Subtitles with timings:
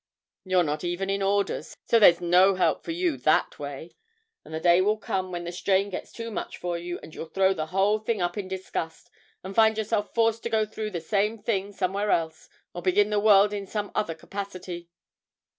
[0.43, 3.91] You're not even in orders, so there's no help for you that way;
[4.43, 7.27] and the day will come when the strain gets too much for you, and you'll
[7.27, 9.11] throw the whole thing up in disgust,
[9.43, 13.19] and find yourself forced to go through the same thing somewhere else, or begin the
[13.19, 14.89] world in some other capacity.